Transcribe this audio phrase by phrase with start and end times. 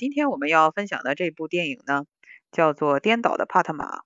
[0.00, 2.06] 今天我们要分享的这部电影呢，
[2.50, 3.98] 叫做《颠倒的帕特玛》。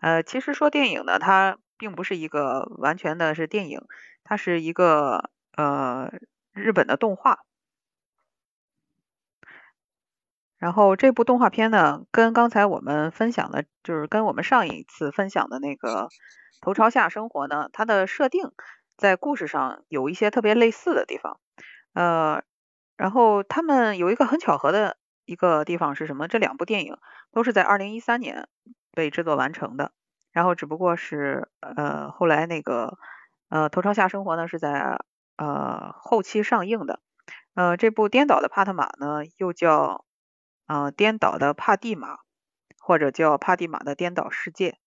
[0.00, 3.82] 呃，其实说电影呢，它并不是一个完全的是电影，
[4.24, 6.10] 它是一个呃
[6.54, 7.40] 日本的动画。
[10.56, 16.04] 然后这部动画片呢，跟刚才我们分享的，就是跟我们上一次分享的那个
[16.62, 18.50] 《头朝下生活》呢，它的设定
[18.96, 21.38] 在故事上有一些特别类似的地方。
[21.92, 22.42] 呃，
[22.96, 26.28] 然后他们有一个很巧合的一个地方是什么？
[26.28, 26.98] 这两部电影
[27.32, 28.48] 都是在二零一三年
[28.92, 29.92] 被制作完成的，
[30.32, 32.98] 然后只不过是呃后来那个
[33.48, 34.98] 呃《头朝下生活》呢是在
[35.36, 37.00] 呃后期上映的。
[37.54, 40.04] 呃，这部颠倒的帕特玛呢又叫。
[40.66, 42.20] 啊，颠倒的帕蒂玛，
[42.78, 44.78] 或者叫帕蒂玛的颠倒世界。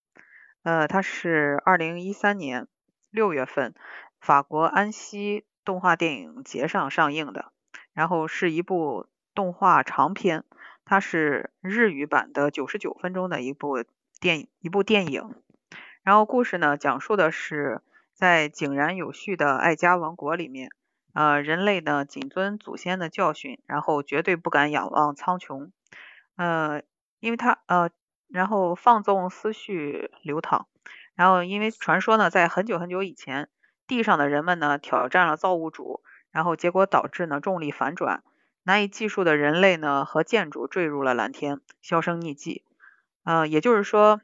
[0.63, 2.67] 呃，它是二零一三年
[3.11, 3.75] 六月份
[4.19, 7.51] 法国安息动画电影节上上映的，
[7.93, 9.05] 然后是一部
[9.37, 10.45] 动画长片，
[10.83, 13.83] 它是日语版的九十九分钟的一部
[14.19, 15.35] 电一部电影。
[16.01, 17.83] 然后故事呢，讲述的是
[18.15, 20.71] 在井然有序的爱家王国里面。
[21.13, 25.69] 呃，人类呢谨遵祖先的教训，然后绝对不敢仰望苍穹。
[26.35, 26.81] 呃，
[27.19, 27.91] 因为他呃，
[28.29, 30.65] 然后放纵思绪流淌，
[31.13, 33.49] 然后因为传说呢，在很久很久以前，
[33.85, 38.23] 地上的人们呢挑战了造物主，然后结果导致呢重力反转，
[38.67, 42.65] 难以计数的人类呢和建筑坠入了蓝天，销声匿迹。
[43.23, 44.19] 呃，也就是说，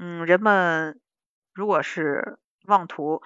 [0.00, 1.00] 嗯，人们
[1.52, 3.22] 如果是妄图。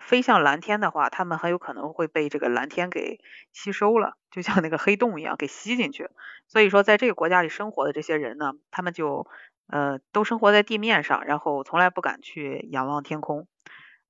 [0.00, 3.18] 飞向蓝天的话，他们很有可能会被这个蓝天给
[3.52, 6.08] 吸收了，就像那个黑洞一样给吸进去。
[6.46, 9.26] 所以说，在这个国家里生活的这些人呢，他们就
[9.66, 13.48] 呃都生活在地面上，然后从来不敢去仰望天空。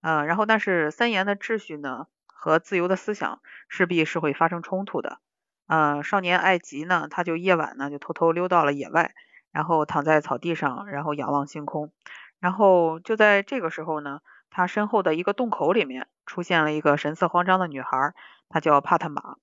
[0.02, 5.20] 呃，然后但是森严的秩序呢和自由的思想势必是会发生冲突的。
[5.68, 9.14] 呃，少年艾吉呢，他就夜晚呢就偷偷溜到了野外，
[9.52, 11.92] 然后躺在草地上，然后仰望星空。
[12.40, 14.20] 然后就在这个时候呢。
[14.50, 18.14] 他身后的一个洞口里面出现了一个神色慌张的女孩，
[18.48, 19.36] 她叫帕特玛。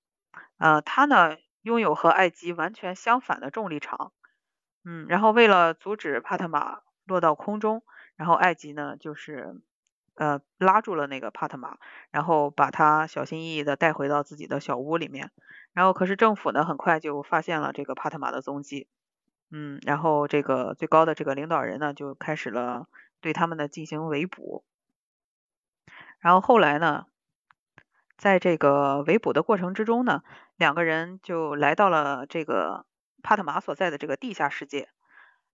[0.58, 4.12] 呃，她呢拥有和艾吉完全相反的重力场。
[4.84, 7.84] 嗯，然后为了阻止帕特玛落到空中，
[8.16, 9.60] 然后艾吉呢就是
[10.16, 11.78] 呃拉住了那个帕特玛，
[12.10, 15.30] 然后把她小心翼翼的带回到自己的小屋里面。
[15.76, 18.88] 然后可是政府呢很快就发现了这个帕特玛的踪迹。
[19.50, 22.88] 嗯，然后这个最高的这个领导人呢就开始了
[23.20, 24.64] 对他们的进行围捕。
[26.18, 27.04] 然后后来呢，
[28.16, 30.22] 在这个围捕的过程之中呢，
[30.56, 32.86] 两个人就来到了这个
[33.22, 34.88] 帕特玛所在的这个地下世界。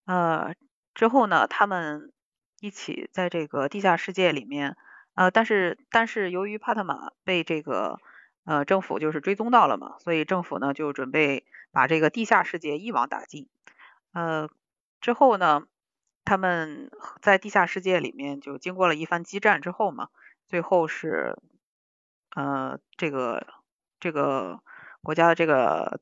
[0.06, 0.54] 呃，
[0.94, 2.12] 之后呢，他们
[2.60, 4.76] 一起在这个地下世界里面，
[5.14, 7.98] 呃，但是但是由于帕特玛被这个
[8.44, 13.48] 呃政府就是追踪到了嘛，所以政府呢就准备把这个地下世界一网打尽。
[14.12, 14.48] 呃，
[15.00, 15.66] 之后呢，
[16.24, 20.08] 他们在地下世界里面就经过了一番激战之后嘛。
[20.48, 21.38] 最后是，
[22.36, 23.46] 呃，这个
[24.00, 24.60] 这个
[25.02, 26.00] 国家的这个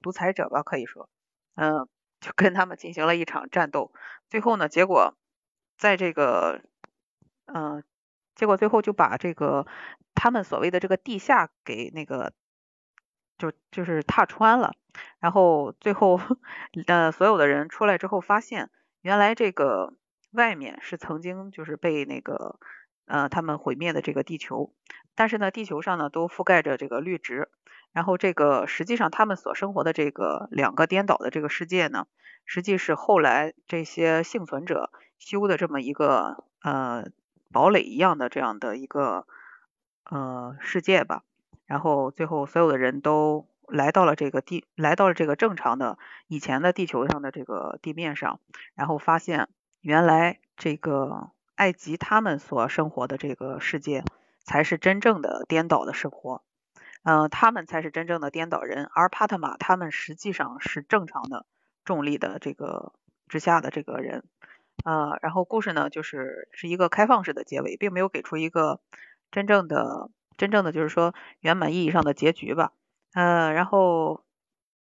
[0.00, 1.10] 独裁者吧，可以说，
[1.56, 1.86] 嗯，
[2.20, 3.92] 就跟他们进行了一场战斗。
[4.30, 5.14] 最后呢，结果
[5.76, 6.62] 在这个，
[7.46, 7.84] 嗯，
[8.34, 9.66] 结果最后就把这个
[10.14, 12.32] 他们所谓的这个地下给那个，
[13.38, 14.72] 就就是踏穿了。
[15.18, 16.20] 然后最后，
[16.86, 18.70] 呃，所有的人出来之后，发现
[19.00, 19.94] 原来这个
[20.32, 22.58] 外面是曾经就是被那个。
[23.04, 24.72] 呃，他们毁灭的这个地球，
[25.16, 27.50] 但是呢，地球上呢都覆盖着这个绿植，
[27.92, 32.06] 然后这个实际上他们所生活的这个两个颠倒的这个世界呢，
[32.46, 37.04] 实际是后来这些幸存者修的这么一个呃
[37.52, 39.26] 堡垒一样的这样的一个
[40.10, 41.22] 呃世界吧，
[41.66, 48.40] 然后最后所有的人都来到了这个地，来到了这个正常的以前的地球上的这个地面上，
[48.74, 49.48] 然后发现
[49.80, 51.30] 原来这个。
[51.54, 54.04] 埃及他们所生活的这个世界
[54.42, 56.42] 才是真正的颠倒的生活，
[57.04, 61.46] 嗯，他们才是真正的颠倒人，而帕特玛他们实际上是正常的
[61.84, 62.94] 重力的这个
[63.28, 64.24] 之下的这个人，
[64.84, 68.80] 呃，然后故事呢就是是一个开放式的结尾，并没有给出一个
[69.30, 72.72] 真正的真正的就是说圆满意义上的结局吧，
[73.14, 74.24] 呃，然后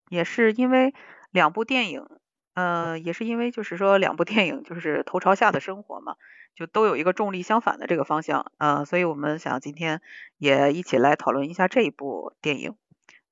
[0.08, 0.94] 也是因为
[1.31, 2.06] 两部电影。
[2.54, 6.16] 呃，也是因为就是说两部电影就是头朝下的生活嘛，
[6.54, 10.00] 就都有一个重力相反的这个方向，呃，所以我们想今天
[10.38, 12.75] 也一起来讨论一下这一部电影，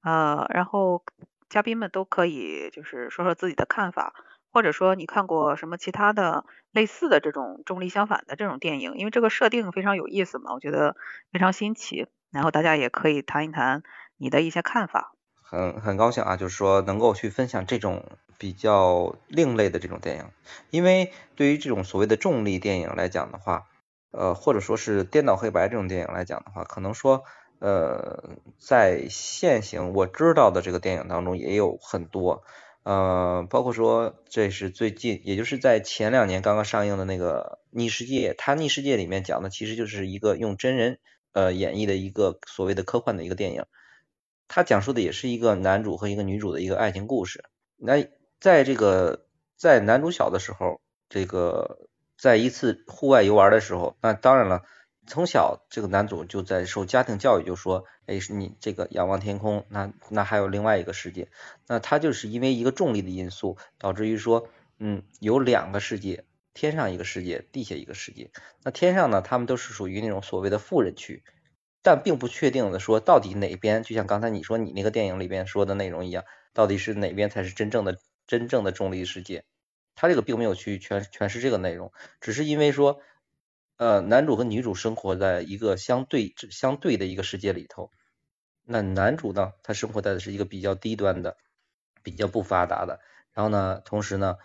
[0.02, 1.02] 呃，然后
[1.48, 4.12] 嘉宾们都可以就是说说自己的看法，
[4.54, 10.94] 或者说你看过什么其他的类似的这种重力相反的这种电影，因为这个设定非常有意思嘛，我觉得
[11.32, 13.82] 非常新奇，然后大家也可以谈一谈
[14.16, 15.12] 你的一些看法。
[15.42, 18.04] 很很高兴啊，就是说能够去分享这种
[18.38, 20.24] 比较另类的这种电影，
[20.70, 23.66] 因为对于这种所谓的重力电影来讲的话，
[24.12, 27.24] 呃，或者说是颠倒黑白这种电影来讲的话，可能说
[27.58, 32.44] 呃，在现行我知道的这个电影当中也有很多，
[32.84, 40.98] 呃，包括说这是最近，也就是在前两年刚刚上映的那个《逆世界》，它《逆世界》里面讲的其实就是一个用真人
[41.32, 43.64] 呃演绎的一个所谓的科幻的一个电影。
[44.46, 47.42] 他讲述的也是一个男主和一个女主的一个爱情故事。
[47.76, 48.06] 那
[48.38, 49.26] 在这个
[49.56, 51.88] 在男主小的时候，这个
[52.18, 54.62] 在一次户外游玩的时候，那当然了，
[55.06, 61.28] 从小这个男主就在受家庭教育，就说，哎，是你这个仰望天空，那那还有另外一个世界。
[61.66, 64.48] 那他就是因为一个重力的因素，导致于说，
[64.78, 68.30] 嗯，有两个世界，天上一个世界，地下一个世界。
[68.62, 71.22] 那天上呢，他们都是属于那种所谓的富人区。
[71.82, 76.24] 但并不确定的说，到底哪边，就像刚才你说你那个电影里边说的内容一样，
[76.54, 79.44] 到底是哪边才是真正的真正的重力世界？
[79.94, 81.92] 他这个并没有去诠诠释这个内容，
[82.22, 83.00] 只是因为说，
[83.76, 87.90] 呃，男主和女主生活在一个相对相对的一个世界里头，
[88.64, 91.36] 那男主呢，他生活在的是一个比较低端的、
[92.02, 93.00] 比较不发达的，
[93.32, 94.36] 然后呢，同时呢，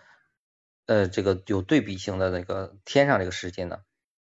[0.86, 3.80] 呃，这个有对比性的那个天上这个世界呢，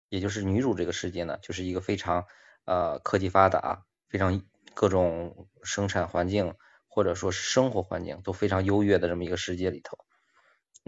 [0.09, 2.27] 也就是女主这个世界呢，就是一个非常。
[2.71, 4.43] 呃，科技发达，非常
[4.75, 6.55] 各种生产环境
[6.87, 9.97] 或者说是生活环境都非常优越的这么一个世界里头，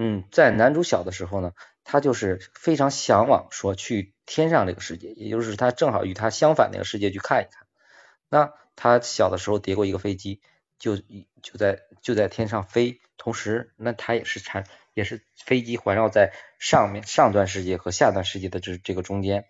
[0.02, 1.52] 嗯，在男主小的时候呢，
[1.85, 7.67] 他就是非常向往说去天上这个世界，也就是他正好与他相反那个世界去看一看。
[8.31, 10.41] 那他小的时候叠过一个飞机，
[10.79, 14.64] 就就在就在天上飞，同时那他也是缠
[14.94, 19.44] 也是飞机环绕在上面上段世界和下段世界的这这个中间，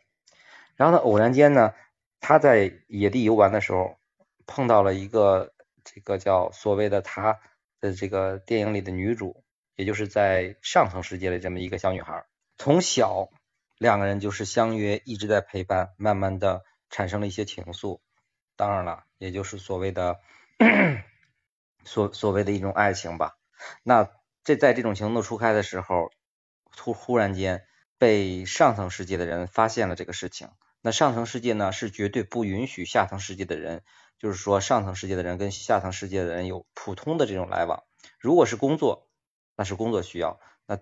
[0.74, 1.72] 然后呢，偶然间呢。
[2.22, 3.96] 他在野地游玩的时候，
[4.44, 5.54] 碰到了一个
[5.84, 7.40] 这个叫所谓的他
[7.80, 9.42] 的这个电影里的女主，
[9.80, 12.26] 也就是在上层世界的这么一个小女孩。
[12.58, 13.30] 从小
[13.78, 18.00] 两个人就是相约，一直在陪伴，慢慢的产生了一些情愫。
[18.56, 20.20] 当然了，也就是所谓的
[21.86, 23.38] 所所谓的一种爱情吧。
[23.82, 24.10] 那
[24.44, 26.10] 这在这种情窦初开的时候，
[26.76, 27.64] 突忽然间
[27.96, 30.50] 被上层世界的人发现了这个事情。
[30.82, 33.82] 那上层世界呢，是绝对不允许下层世界的人，
[34.18, 37.82] 就是说上层世界的人跟下层世界的人有普通的这种来往。
[38.18, 39.06] 如果是工作，
[39.60, 40.78] 那是工作需要，那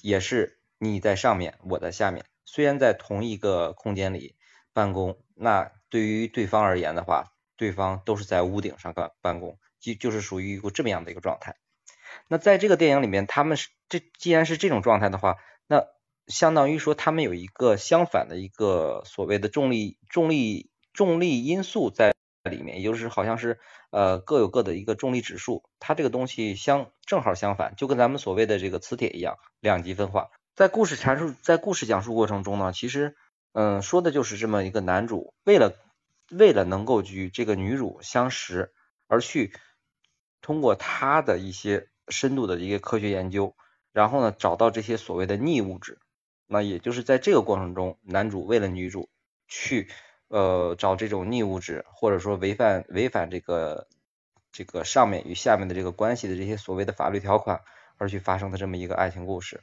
[0.00, 2.24] 也是你在上面，我在下面。
[2.46, 4.36] 虽然在同一个空间里
[4.72, 11.56] 办公，那对于对方而言的话，对方都是在屋顶上办办公，就就是属于一个这么样的一个状态。
[12.26, 15.36] 那在这个电影里面，他们是这既然是这种状态的话，
[15.66, 15.84] 那。
[16.26, 22.16] 相当于说，他们有一个相反的一个所谓的重力重力重力因素在
[22.48, 23.58] 里面，也就是好像是
[23.90, 30.30] 呃各有各的一个重力指数，它这个东西相正好相反，就跟咱们所谓的这个磁铁一样，两极分化。
[30.54, 33.14] 在故事阐述在故事讲述过程中呢，其实
[33.52, 35.76] 嗯说的就是这么一个男主为了
[36.30, 38.72] 为了能够与这个女主相识
[39.06, 39.52] 而去
[40.40, 43.54] 通过他的一些深度的一个科学研究，
[43.92, 45.98] 然后呢找到这些所谓的逆物质。
[46.46, 49.08] 那也就是在这个过程中，男主为了女主
[49.48, 49.88] 去
[50.28, 53.86] 呃找这种逆物质，或者说违反违反这个
[54.52, 57.62] 这个上面与下面的这个关系的这些所谓的法律条款
[57.98, 59.60] 而去发生的这么一个爱情故事。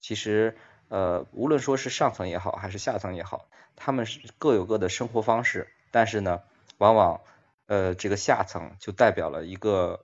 [0.00, 0.56] 其实
[0.88, 6.42] 呃无论说是上层也好，还是下层也好，他们是各有各的生活方式，但是呢，
[6.78, 7.20] 往往
[7.66, 10.00] 呃这个下层就代表了一个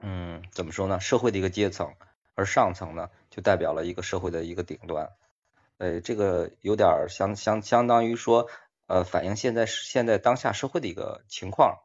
[0.00, 1.94] 嗯怎么说呢社会的一个阶层。
[2.34, 5.10] 而上层呢，就代表了一个社会的一个顶端，
[5.76, 8.48] 呃，这个有点相相相当于说，
[8.86, 11.78] 呃，反映现在现在当下社会的一个情况。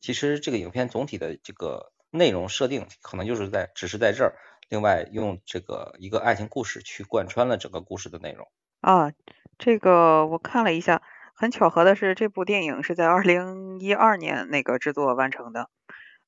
[0.00, 4.34] 其实这个影片总体的这个内容设定，可能就是在只是在这儿，
[4.68, 8.48] 另外用这个一个爱情故事去贯穿了整个故事的内容。
[8.80, 9.12] 啊，
[9.58, 11.02] 这个我看了一下，
[11.34, 15.70] 很巧合的是，这部电影是在二零一二年那个制作完成的，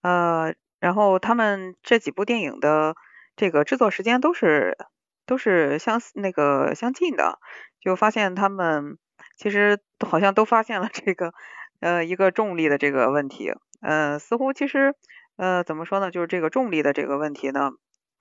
[0.03, 2.95] 呃，然后他们这几部电影的。
[3.37, 4.79] 这个制作时间都是
[5.27, 7.41] 都是相那个相近的，
[7.81, 8.97] 就发现他们
[9.37, 11.33] 其实好像都发现了这个
[11.81, 14.95] 呃一个重力的这个问题，呃似乎其实
[15.37, 17.73] 呃怎么说呢，就是这个重力的这个问题呢，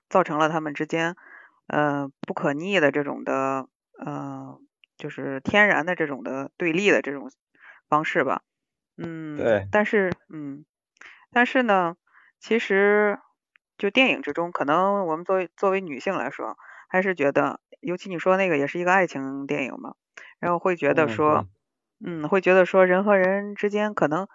[0.10, 1.15] 造成了他们之间
[1.67, 3.67] 呃不可逆的这种的
[4.00, 4.60] 呃
[4.98, 7.32] 就是天然的这种的对立的这种
[7.89, 8.41] 方式吧，
[8.98, 10.65] 嗯，对，但是嗯
[11.32, 11.96] 但是呢，
[12.39, 13.20] 其实。
[13.75, 16.55] 就电影之中，可能我们作为作为女性来说，
[16.88, 19.94] 还是觉得，尤其你说那个也是一个爱情电影嘛，
[20.40, 21.46] 然后会觉得说，
[22.06, 24.28] 嗯，会觉得说人和人之间可能，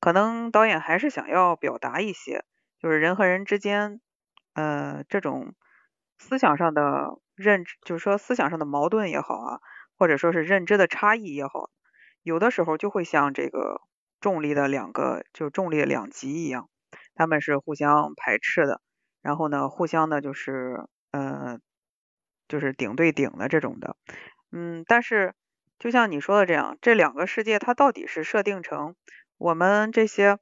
[0.00, 2.44] 可能导演还是想要表达一些，
[2.80, 4.00] 就是人和人之间，
[4.54, 5.54] 呃，这种
[6.18, 9.60] 思想上的认知，就是说思想上的矛盾也好啊，
[9.98, 11.70] 或者说是认知的差异也好，
[12.22, 13.80] 有的时候就会像这个
[14.20, 16.68] 重力的两个，就重力的两极一样，
[17.14, 18.80] 他们是互相排斥的，
[19.22, 21.58] 然后呢，互相呢就是，呃，
[22.48, 23.96] 就是顶对顶的这种的，
[24.52, 25.34] 嗯，但是
[25.78, 28.94] 就像你说的这样，这两个世界它到底是设定成？
[29.36, 30.38] 我们这些，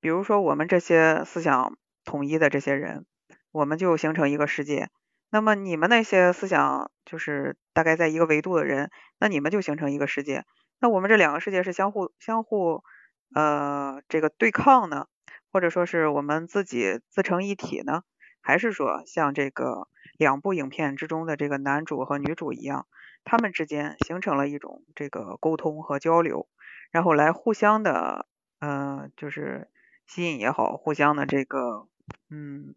[0.00, 3.06] 比如说我们这些思想统一的这些人，
[3.50, 4.90] 我们就形成一个世界。
[5.30, 10.44] 那么你们那些思想就是大概在一个维度的人，那你们就形成一个世界。
[10.78, 12.84] 那我们这两个世界是相互相互
[13.34, 15.06] 呃这个对抗呢，
[15.50, 18.02] 或者说是我们自己自成一体呢？
[18.40, 22.86] 还是说像这个两部影片之中的这个男主和女主一样，
[23.24, 26.48] 他们之间形成了一种这个沟通和交流，
[26.90, 28.26] 然后来互相的。
[28.58, 29.68] 嗯，就是
[30.06, 31.88] 吸引也好，互相的这个
[32.30, 32.74] 嗯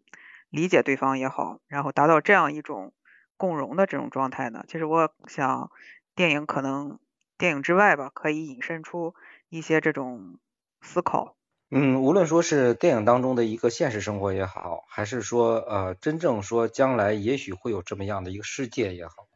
[0.50, 2.92] 理解对方也好，然后达到这样一种
[3.38, 4.62] 共融的这种状态呢。
[4.68, 5.70] 其实我想，
[6.14, 7.00] 电影可能
[7.38, 9.14] 电影之外吧，可以引申出
[9.48, 10.38] 一些这种
[10.82, 11.34] 思考。
[11.70, 19.28] 嗯，无论说是电影当中的一个现实生活也好，还是说呃真正说将来也许会有这么样的一个世界也好，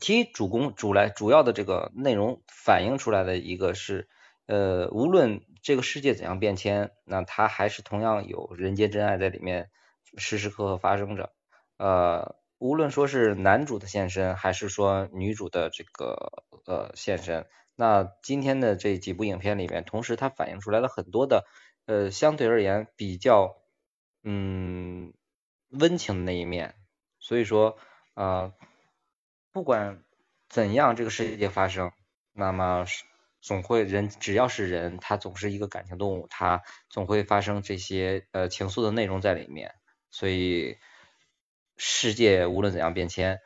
[0.00, 4.08] 其主攻主来主要的这个内容反映出来的一个是。
[4.46, 9.70] 呃，无论这个世界怎样变迁，那它还是同样有人间真爱在里面
[10.16, 11.30] 时时刻刻发生着。
[11.76, 17.46] 呃，无论说是男主的现身，还是说女主的这个呃现身，
[17.80, 21.46] 那今天的这几部影片里面，同时它反映出来了很多的
[21.86, 23.56] 呃相对而言比较
[24.22, 25.14] 嗯
[25.70, 26.74] 温情的那一面。
[27.18, 27.78] 所以说
[28.12, 28.52] 啊，
[29.50, 30.04] 不管
[30.48, 31.90] 怎样这个世界发生，
[32.32, 32.84] 那么。
[33.42, 36.60] 总会人只要是人，他总是一个感情动物，他
[36.90, 39.72] 总会发生这些呃情愫的内容在里面。
[40.10, 40.76] 所以
[41.78, 43.40] 世界无论怎样变迁，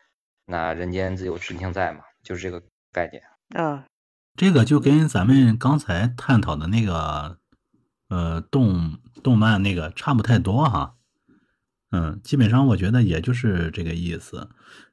[0.45, 3.23] 那人间自有真情在嘛，就是这个概念。
[3.55, 3.85] 嗯，
[4.37, 7.38] 这个就跟咱们刚才探讨的那个
[8.09, 10.97] 呃动动漫那个差不太多哈。
[11.91, 14.49] 嗯，基本上我觉得也就是这个意思。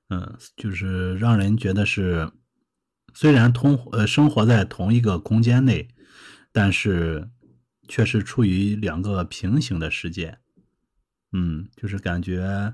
[0.10, 2.32] 嗯，就是让人觉得是。
[3.14, 5.90] 虽然同呃生活在同一个空间内，
[6.54, 7.30] 但是
[7.86, 10.38] 却是处于两个平行的世界。
[11.34, 12.74] 嗯，就是感觉，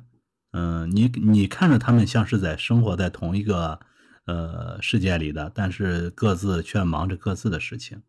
[0.51, 3.79] 嗯，你你看着他们像是在生活在同一个
[4.27, 8.03] 呃世界里的，但是各自却忙着各自的事情。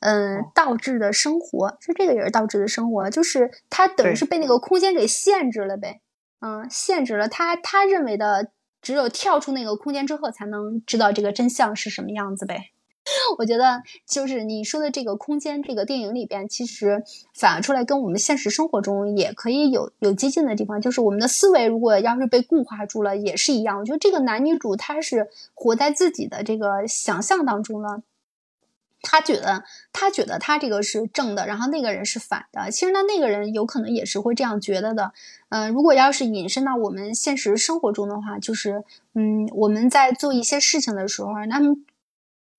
[0.00, 6.02] 嗯，倒置的生活，就这个也是倒置的生活，就是他等于是被那个空间给限制了呗。
[6.40, 8.52] 嗯，限制了他他认为的。
[8.82, 12.70] 只有跳出那个空间之后，才能知道这个真相是什么样子呗。
[13.38, 17.02] 我觉得就是你说的这个空间，这个电影里边，其实
[17.34, 20.80] 反映出来跟我们现实生活中也可以有有接近的地方。
[20.80, 23.78] 就是我们的思维如果要是被固化住了，也是一样。
[23.78, 28.02] 我觉得这个男女主他是活在自己的这个想象当中了。
[29.02, 32.70] 他觉得，他觉得他这个是正的，然后那个人是反的。
[32.70, 35.12] 其实呢，那个人有可能也是会这样觉得的。
[35.48, 38.84] 嗯，如果要是引申到我们现实生活中的话，就是，
[39.14, 41.76] 嗯，我们在做一些事情的时候，那么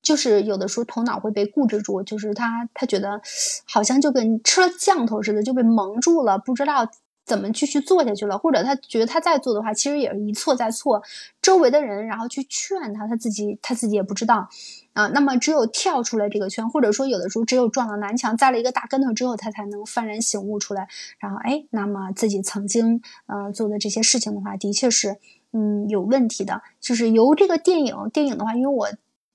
[0.02, 3.22] 就是有的时候头脑会被固执住，就是他他觉得
[3.66, 6.90] 好像就跟吃了降头似的，就被蒙住了，不知道。
[7.24, 8.38] 怎么继续做下去了？
[8.38, 11.02] 或者他觉得他再做的话，其实也是一错再错。
[11.42, 14.50] 周围的人然后去劝他，他自己他自己也不知道
[14.94, 15.08] 啊。
[15.10, 20.90] 那么只有跳出来这个圈，或者说有的时候只有撞到南墙，栽了一个大跟头之后，他才能幡然醒悟出来。
[21.20, 25.18] 然后哎，那么自己曾经呃做的这些事情的话，的确是
[25.54, 26.64] 嗯有问题的。
[26.82, 28.90] 就是由这个电影电影的话，因为我。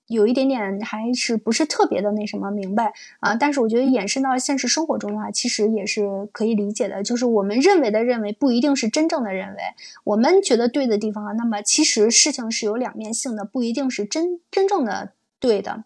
[0.07, 3.35] 有一点点还是不是特别的那什么明白啊？
[3.35, 7.03] 但是我觉得延伸到现实生活中的话，其实也是可以理解的。
[7.03, 9.57] 就是我们认为的认为不一定是真正的认为，
[10.05, 15.83] 我们觉得对的地方啊，那么其实事情是有两面性的，不一定是真真正的对的。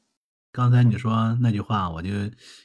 [0.51, 2.09] 刚才你说那句话，我就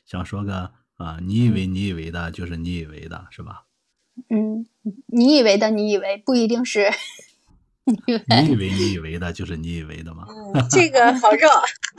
[0.04, 3.64] 想说个啊，你以为你以为的，就是你以为的，是吧？
[4.28, 4.66] 嗯，
[5.06, 6.90] 你以为的，你以为不一定是。
[8.44, 10.26] 你以为你以为的就是你以为的吗？
[10.70, 11.48] 这个好热。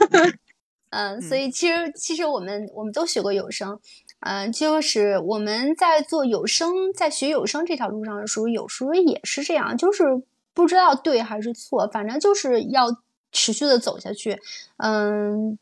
[0.90, 3.78] 嗯，所以其实其实我们我们都学过有声，
[4.20, 10.04] 嗯，就是我们在做有声，在学有声这条路上的时候，有时候也是这样，就是
[10.54, 12.86] 不知道对还是错，反正就是要
[13.32, 14.38] 持续的走下去，
[14.76, 15.58] 嗯。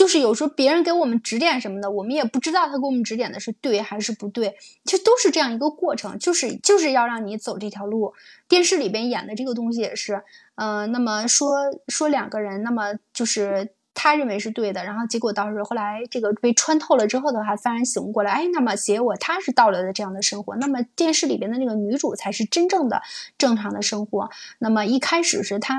[0.00, 8.14] 就是有时候别人给我们指点什么的，我们也不知道他给我们指点的是对还是不对，其实都是这样一个过程，就是就是要让你走这条路。
[8.48, 10.22] 电视里边演的这个东西也是，
[10.54, 23.02] 嗯，那么说说两个人，那么就是他认为是对的，然后结果倒是后来这个被穿透了之后的话，幡然醒悟过来，哎，那么结果他是到了的这样的生活，那么电视里边的那个女主才是真正的
[23.36, 24.30] 正常的生活。
[24.60, 25.78] 那么一开始是他，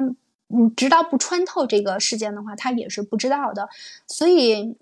[0.53, 3.69] 嗯，直到不穿透这个事件的话，他也是不知道的，
[4.07, 4.77] 所以。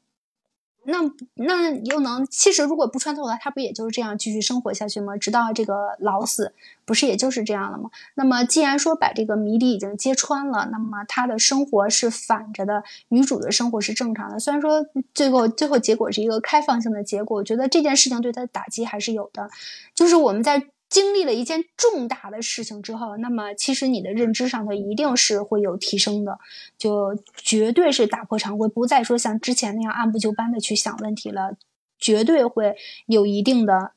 [0.86, 0.98] 那
[1.36, 2.26] 那又能？
[2.26, 5.18] 其实如果不穿透的话，他不也就是这样继续生活下去吗？
[5.18, 6.54] 直到这个老死，
[6.86, 7.92] 不是也就是这样了吗？
[8.16, 14.40] 那么既然说把这个谜底已经揭穿了，那么他的生活是反着的，女主的生活是正常的。
[14.40, 14.84] 虽然说
[15.14, 19.50] 最后最后结果是一个开放性的结果，我觉得这件事情对他的打击还是有的。
[19.94, 20.70] 就是我们在。
[20.90, 26.40] 经历了一件重大的事情之后，那么其实你的认知上头一定是会有提升的，
[26.80, 31.58] 就绝对是打破常规，不再说像之前那样按部就班的去想问题了，
[32.00, 33.92] 绝对会有一定的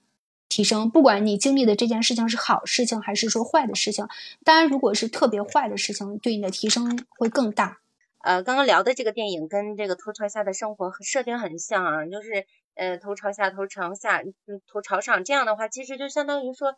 [0.50, 0.90] 提升。
[0.90, 4.06] 不管你经历的这件事情是好事情还是说坏的事情，
[4.44, 7.78] 当然如果是特别坏的事情，对你的提升会更大。
[8.18, 12.44] 呃，刚刚聊的这个电影跟这个头朝下的生活设定很像啊，就是。
[12.74, 14.22] 呃，头朝下，头朝下，
[14.66, 16.74] 头朝上，这样的话，其实就相当于说，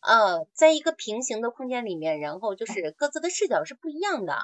[0.00, 4.36] 呃，在一个平行的空间里面，然后就是各自的视角是不一样的，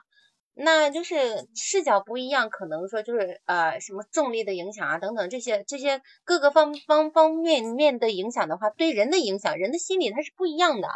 [0.55, 10.89] 那就是视角不一样，可能说就是呃，什么重力的影响啊，等等这些这些各个方方方面面的影响的话，对人的影响，人的心理它是不一样的。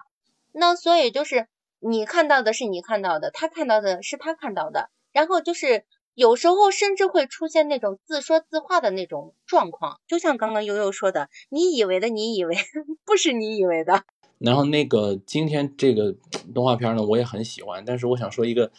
[0.53, 1.49] 那所以就是
[1.81, 5.85] 你看到的是你看到的，他看到的是他看到的，然后就是。
[6.19, 12.57] 有时候甚至会出现那种自说自话的那种状况，就像刚刚悠悠说的，你以为的，你以为
[13.07, 14.03] 不是你以为的。
[14.39, 16.17] 然后那个今天这个
[16.53, 18.73] 动画片呢，我也很喜欢，但是我想说一个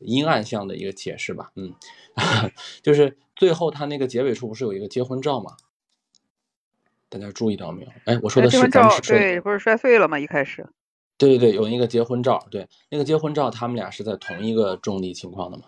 [0.00, 1.74] 阴暗向的一个解释吧，嗯，
[2.82, 5.56] 就是最后他那个结尾处不是有一个结婚照吗？
[7.08, 7.88] 大家注意到没有？
[8.04, 10.18] 哎，我说的是结婚照，对，不是摔碎了吗？
[10.18, 10.68] 一开始。
[11.16, 15.64] 对对对，有一个结婚照，对，那个结婚照，他们俩是在同一个重力情况的嘛？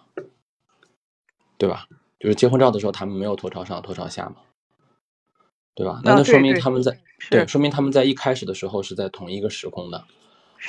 [1.58, 1.86] 对吧？
[2.20, 4.36] 就是结婚照的时候，他们没有头朝上、头朝下嘛，
[5.74, 6.00] 对吧？
[6.04, 6.98] 那那说明他们在
[7.30, 10.04] 对，说明他们在一开始的时候是在同一个时空的。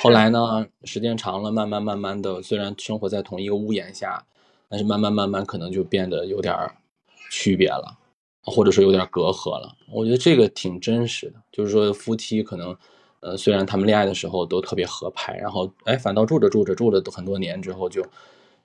[0.00, 4.22] 后来呢，时间长了，慢慢慢慢的，虽然生活在同一个屋檐下，
[4.68, 6.54] 但是慢慢慢慢可能就变得有点
[7.30, 7.96] 区别了，
[8.42, 9.74] 或者说有点隔阂了。
[9.90, 12.76] 我觉得这个挺真实的，就是说夫妻可能，
[13.20, 18.04] 呃，虽然他们恋爱的时候都特别合拍，然后哎，反倒住着住着住了很多年之后，就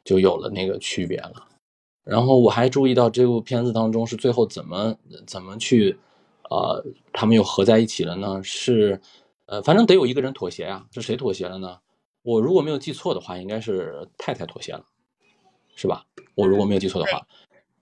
[0.03, 1.47] 就有了那个区别了。
[2.03, 4.95] 然后我还注意到这部片子当中是最后怎么
[5.27, 5.97] 怎么去，
[6.49, 6.83] 呃，
[7.13, 8.41] 他们又合在一起了呢？
[8.43, 8.99] 是，
[9.45, 10.85] 呃，反正得有一个人妥协呀。
[10.91, 11.77] 是谁妥协了呢？
[12.23, 14.83] 我如果没有记错的话，应该是太太妥协了，
[15.75, 16.05] 是吧？
[16.33, 17.21] 我如果没有记错的话，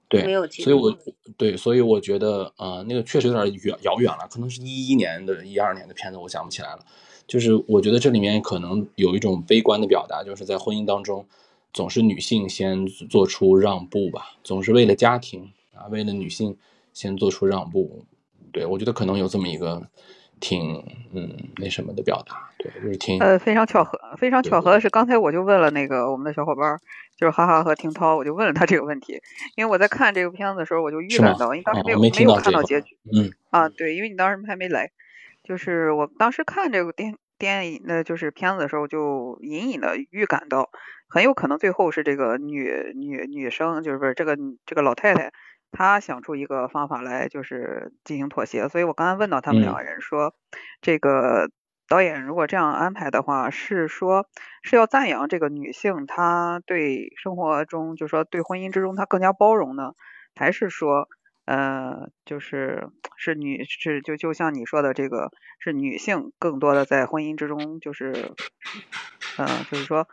[0.10, 0.98] 对，所以我
[1.38, 6.86] 对，所以我觉得啊，那个确实有点远遥远了，可能是一一年的一二年的片子，我想不起来了。
[7.26, 11.26] 就是我觉得这里面可能有一种悲观的表达，就是在婚姻当中。
[11.74, 16.58] 总是女性先做出让步吧，总是为了家庭啊，为了女性
[16.94, 18.06] 先做出让步。
[18.52, 19.88] 对我觉得可能有这么一个
[20.40, 26.80] 挺嗯那什么的表达，对，就是挺呃非常巧合，非常巧合的是，刚才我就问了那个我们的小伙伴，
[27.16, 29.22] 就是哈哈和听涛，我就问了他这个问题，
[29.56, 34.90] 因为我在看这个片子的时候，我就预感到，因为当时没有没有看到结局，嗯啊对，因为你当时还没来，
[35.44, 40.72] 就是我当时看这个电电影那就是片子的时候，就隐隐的预感到。
[41.10, 45.32] 很有可能最后是这个女女女生，就是不是这个这个老太太，
[45.72, 48.70] 她想出一个方法来，就是进行妥协。
[48.70, 50.36] 所以我刚才问到他们两个人说，
[50.82, 51.50] 这个
[51.88, 54.28] 导演如果这样安排的话，是说
[54.62, 59.94] 是要赞扬这个女性，她对生活中，就是说对婚姻之中，她更加包容呢，
[60.36, 61.08] 还是说，
[61.46, 68.14] 呃，就是是女是就就像你说的这个，是女性更多的在婚姻之中，就是，
[69.40, 70.08] 嗯，就是说。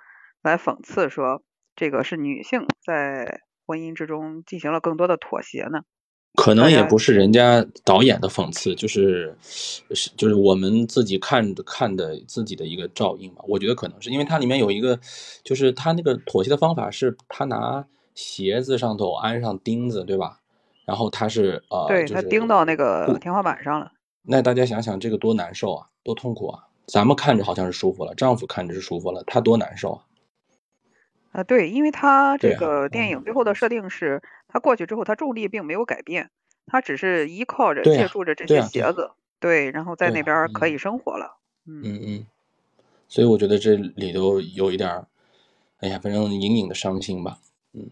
[0.46, 1.42] 来讽刺说，
[1.74, 5.80] 这个是女性在婚姻之中进行了更多的妥协呢？
[6.36, 13.42] 可能也不是人家导演的讽刺，就是是就是我们自己看着看的自己的一个照应吧。
[13.48, 15.00] 我觉得可能是因为它里面有一个，
[15.42, 20.38] 就是他那个妥协的方法是，他拿鞋子上头安上钉子，对吧？
[20.84, 23.90] 然后他是呃，对他钉到那个天花板上了。
[24.22, 26.68] 那大家想想，这个多难受啊，多痛苦啊！
[26.86, 30.04] 咱们看着好像是舒服了，丈夫看着是舒服了，他多难受啊！
[31.36, 36.30] 啊，对，因为他这个电影最后的设定是，他过去之后，他重力并没有改变，
[36.64, 41.36] 他只是依靠着、借助着这些鞋子，对，然后在那边可以生活了。
[41.66, 42.26] 嗯嗯，
[43.06, 45.04] 所以我觉得这里头有一点，
[45.80, 47.38] 哎呀，反正隐隐的伤心吧。
[47.74, 47.90] 嗯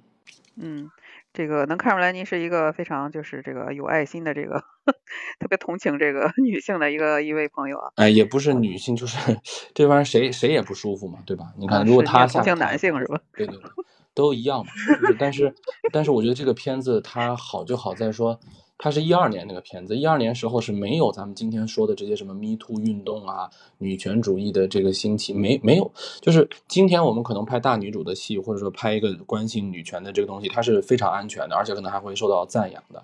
[0.57, 0.91] 嗯。
[1.35, 4.63] 这个能看出来，您是一个非常就是这个有爱心的这个
[5.41, 7.91] 特别同情这个女性的一个一位朋友啊。
[7.97, 9.19] 哎，也不是女性，就是
[9.75, 11.47] 这玩意儿谁谁也不舒服嘛，对吧？
[11.59, 13.21] 你看，如果他同情男性是吧？
[13.37, 13.71] 对对对，
[14.15, 14.71] 都一样嘛。
[15.01, 15.53] 就是但是
[15.93, 18.39] 但是我觉得这个片子它好就好在说，
[18.77, 25.91] 它是一二年那个片子，一二年时候是没有咱们今天说的这些什么 Me Too 运动啊、女权主义的这个兴起，没没有。
[26.21, 33.03] 就是今天我们可能拍大女主的戏，或者说拍一个关心女权的这个东西，它是非常安全的，而且可能还会受到赞扬的。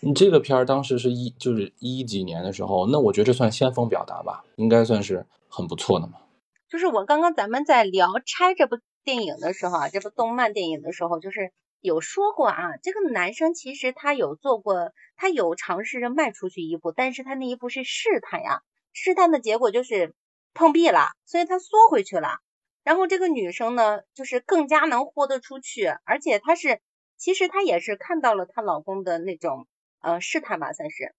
[0.00, 6.14] 你这个片儿当时是一就是一几年的时候，那我觉得这算先锋表达吧，应该算是很不错的嘛。
[6.68, 11.52] 就是我刚刚咱们在聊《拆》这部电影的时候啊，这部动漫电影的时候，就是
[11.86, 20.14] 有说过啊，这个男生其实他有做过，他有尝试着迈出去一步，但是他那一步是试探呀，试探的结果就是
[20.52, 22.40] 碰壁了，所以他缩回去了。
[22.82, 26.80] 然后这个女生呢，就是更加能豁得出去，而且她是，
[27.16, 29.66] 其实她也是看到了她老公的那种。
[30.00, 31.14] 呃，试探吧，算是，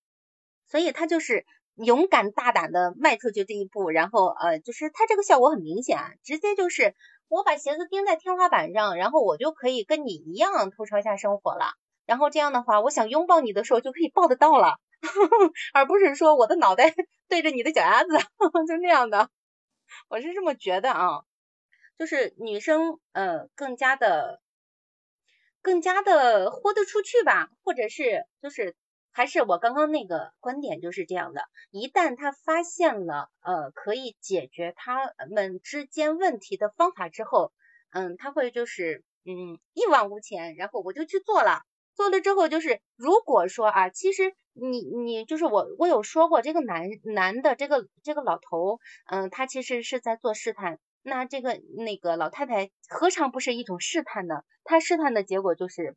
[0.70, 6.96] 所以她就是勇敢大胆的迈出去这一步，然后呃，就是她这个效果很明显，直接就是
[7.28, 11.74] 我把鞋子钉在天花板上，然后我就可以跟你一样头朝下生活了，
[12.06, 14.80] 然后这样的话，我想拥抱你的时候就可以抱得到了，
[15.74, 16.94] 而不是说我的脑袋
[17.28, 18.18] 对着你的脚丫子，
[18.68, 19.30] 就那样的，
[20.10, 21.24] 我是这么觉得啊，
[21.98, 24.42] 就是女生呃更加的。
[25.64, 28.78] 更加的豁得出去吧，或者是就是
[29.18, 37.52] 还是我刚刚那个观点就是这样的，一旦他发现了呃可以解决他们之间问题的方法之后，
[37.90, 41.64] 嗯，他会就是嗯一往无前，然后我就去做了，
[41.96, 50.78] 做了之后就是如果说啊，其实你你就是我我有说过这个男男的这个这个老头，嗯，他其实是在做试探。
[51.02, 54.44] 那这个那个老太太何尝不是一种试探呢？
[54.64, 55.96] 他试探的结果就是，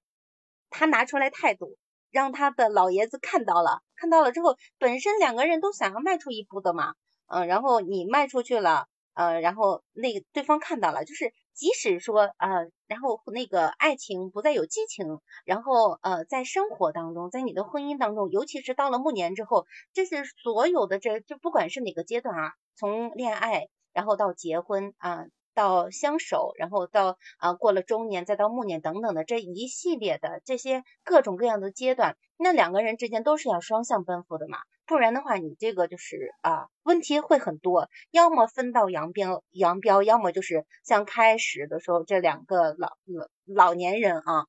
[0.70, 1.76] 他拿出来态度，
[2.10, 6.94] 让他的老爷子看到了，看到了之后，本身两个人都想要迈出一步的嘛，
[7.26, 23.68] 嗯，然后你迈出去了，呃，然后那个对方看到了，就是即使说呃，然后那个爱情不再有激情，然后呃，在生活当中，在你的婚姻当中，尤其是到了暮年之后，这是所有的这就不管是哪个阶段啊，从恋爱。
[23.92, 25.24] 然后到结婚啊，
[25.60, 44.46] 到相守，然后到啊过了中年，再到暮年等等的这一系列的这些各种各样的阶段，那两个人之间都是要双向奔赴的嘛，不然的话，你这个就是啊问题会很多，要么分道扬镳扬镳，要么就是像开始的时候这两个老老老年人啊，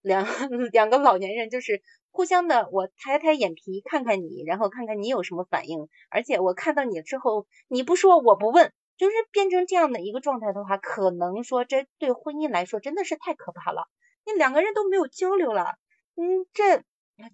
[0.00, 0.24] 两
[0.72, 8.72] 两个老年人就是互相的，我抬抬眼皮看看你，然后看看你有什么反应，而且我看到你之后，你不说我不问。
[8.98, 13.88] 就是变成这样的一个状态的话，可能说这对婚姻来说真的是太可怕了。
[14.26, 15.76] 你两个人都没有交流了，
[16.16, 16.82] 嗯，这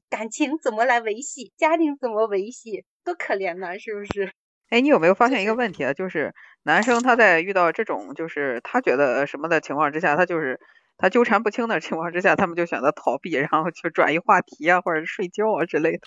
[0.08, 1.52] 感情怎么来维系？
[1.56, 2.84] 家庭怎么维系？
[3.04, 4.32] 多可怜呐，是不是？
[4.70, 5.92] 哎，你有没有发现一个 问题啊？
[5.94, 10.60] 就是男生他在遇到这种就是他觉得什么的情况之下，他就是
[10.96, 16.00] 他纠缠不清的情况之下，他们就选择逃避，然后去转移话题啊，或者睡觉啊之类的。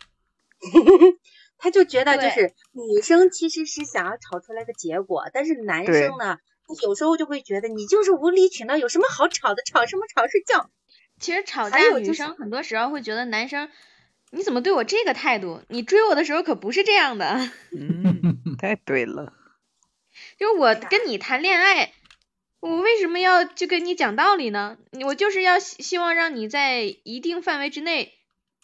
[1.64, 9.64] 他就觉得就是女生其实是想要吵出来的结果，但是男生呢，他有时候就会觉得你就是无理取闹，有什么好吵的？
[9.64, 10.28] 吵什么吵？
[10.28, 10.70] 睡觉。
[11.22, 13.70] 其实吵架，女生很多时候会觉得男生，
[14.32, 15.62] 你怎么对我这个态度？
[15.70, 17.50] 你追我的时候可不是这样的。
[17.72, 19.32] 嗯，太对了。
[20.38, 21.94] 就我跟你谈恋爱，
[22.60, 24.78] 我为什么要就跟你讲道理呢？
[25.06, 28.12] 我就是要希望让你在一定范围之内。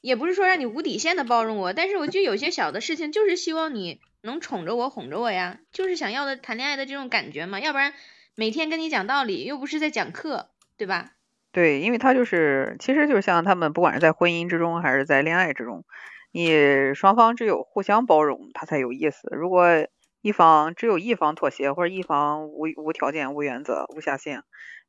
[0.02, 7.60] 也不是说让你无底线的包容我，但是我就有些小的事情，就是希望你能宠着我、哄着我呀，就是想要的谈恋爱的这种感觉嘛。
[7.60, 7.94] 要不然
[8.36, 11.12] 每天跟你讲道理，又不是在讲课，对吧？
[11.52, 15.84] 对，因为他就是，其实就是像他们不管是在婚姻之中还是在恋爱之中，
[16.32, 19.28] 你双方只有互相包容，他才有意思。
[19.32, 19.88] 如果
[20.22, 24.44] 一方只有一方妥协，或者一方无无条件、无原则、无下限，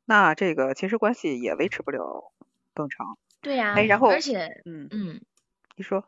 [0.05, 2.31] 那这个其实关系也维持不了
[2.75, 3.17] 更长。
[3.41, 5.21] 对呀，哎，然后而且，嗯嗯，
[5.75, 6.03] 你说，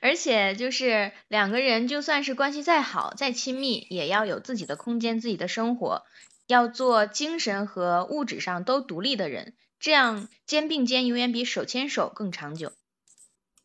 [0.00, 6.04] 而且就是两个人就算是关系再好再亲密，也要有自己的空间、自己的生活，
[6.46, 12.72] 要做精神和物质上都独立的人，这样肩并肩永远比手牵手更长久。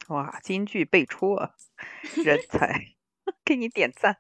[0.09, 1.55] 哇，金句辈出啊，
[2.23, 2.95] 人才，
[3.45, 4.17] 给你点赞。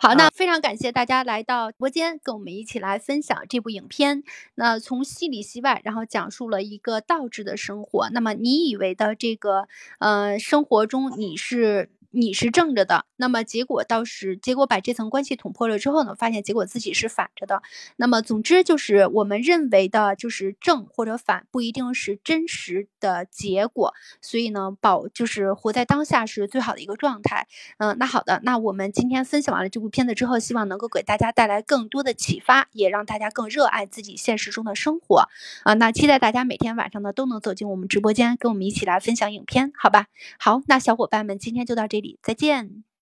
[0.00, 4.22] 好，那非常感谢大家来到直播间，跟我们一起来分享这部影片。
[4.54, 8.08] 那从戏里戏外，然后讲述了一个倒置的生活。
[8.10, 9.66] 那么你以为的这个，
[9.98, 17.62] 呃，生活中你是你是正着的，那么结果倒是结果把这层关系捅破了之后呢，发现结果自己是反着的。
[17.96, 23.92] 那么总之就是我们认为的就是正或者反，不一定是真实的结果。
[24.22, 27.46] 所以呢，保就是活在当下是最好的一个状态。
[27.76, 35.28] 嗯，那好的，那我们今天分享完了这部片子之后，希望能够给大家带来更多的启发，也让大家更热爱自己现实中的生活。
[35.64, 40.06] 啊，那期待大家每天晚上呢都能走进我们直播间，跟我们一起来分享影片，好吧？
[40.38, 42.87] 好，那小伙伴们今天就到这这里，再见。